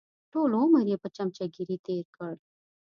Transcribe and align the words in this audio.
ټول 0.31 0.51
عمر 0.61 0.83
یې 0.91 0.97
په 1.03 1.07
چمچهګیري 1.15 1.77
تېر 1.85 2.05
کړ. 2.15 2.33